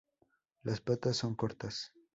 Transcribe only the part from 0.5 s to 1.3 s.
Las patas